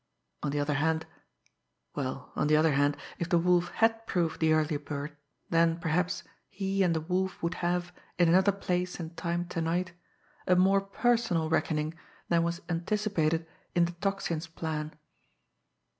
On 0.41 0.49
the 0.49 0.59
other 0.59 0.73
hand 0.81 1.05
well, 1.93 2.31
on 2.35 2.47
the 2.47 2.57
other 2.57 2.71
hand, 2.71 2.97
if 3.19 3.29
the 3.29 3.37
Wolf 3.37 3.69
had 3.69 4.07
proved 4.07 4.39
the 4.39 4.51
early 4.51 4.77
bird, 4.77 5.15
then, 5.51 5.79
perhaps, 5.79 6.23
he 6.49 6.81
and 6.81 6.95
the 6.95 7.01
Wolf 7.01 7.43
would 7.43 7.53
have, 7.61 7.93
in 8.17 8.27
another 8.27 8.51
place 8.51 8.99
and 8.99 9.15
time 9.15 9.45
to 9.49 9.61
night, 9.61 9.93
a 10.47 10.55
more 10.55 10.81
personal 10.81 11.51
reckoning 11.51 11.93
than 12.29 12.41
was 12.41 12.63
anticipated 12.67 13.45
in 13.75 13.85
the 13.85 13.91
Tocsin's 14.01 14.47
plan! 14.47 14.95